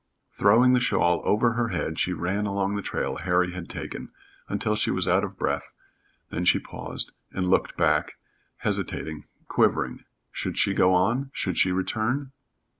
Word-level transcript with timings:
Throwing 0.31 0.73
the 0.73 0.79
shawl 0.79 1.21
over 1.25 1.53
her 1.53 1.67
head 1.67 1.99
she 1.99 2.11
ran 2.11 2.47
along 2.47 2.73
the 2.75 2.81
trail 2.81 3.17
Harry 3.17 3.51
had 3.51 3.69
taken, 3.69 4.09
until 4.49 4.75
she 4.75 4.89
was 4.89 5.07
out 5.07 5.23
of 5.23 5.37
breath, 5.37 5.69
then 6.31 6.43
she 6.43 6.57
paused, 6.57 7.11
and 7.31 7.51
looked 7.51 7.77
back, 7.77 8.13
hesitating, 8.57 9.25
quivering. 9.47 10.03
Should 10.31 10.57
she 10.57 10.73
go 10.73 10.91
on? 10.91 11.29
Should 11.35 11.59
she 11.59 11.71
return? 11.71 12.31